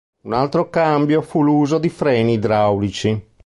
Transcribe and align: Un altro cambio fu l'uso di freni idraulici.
Un 0.23 0.33
altro 0.33 0.71
cambio 0.71 1.21
fu 1.21 1.43
l'uso 1.43 1.77
di 1.77 1.89
freni 1.89 2.33
idraulici. 2.33 3.23